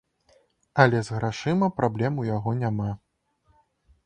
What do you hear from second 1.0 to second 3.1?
з грашыма праблем у яго няма.